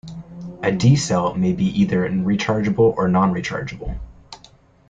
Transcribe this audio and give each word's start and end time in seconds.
A 0.63 0.71
D 0.71 0.95
cell 0.95 1.35
may 1.35 1.53
be 1.53 1.65
either 1.79 2.09
rechargeable 2.09 2.95
or 2.97 3.07
non-rechargeable. 3.07 3.99